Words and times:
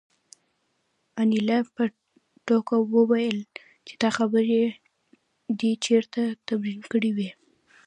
انیلا 1.21 1.59
په 1.75 1.83
ټوکه 2.45 2.77
وویل 2.95 3.37
چې 3.87 3.93
دا 4.01 4.09
خبرې 4.17 4.61
دې 5.59 5.71
چېرته 5.85 6.21
تمرین 6.47 6.79
کړې 6.91 7.11
وې 7.17 7.29